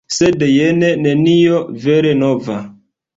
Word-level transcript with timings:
Sed 0.13 0.43
jen 0.51 0.79
nenio 1.03 1.59
vere 1.83 2.15
nova. 2.23 2.57